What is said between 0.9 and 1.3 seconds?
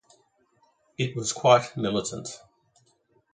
It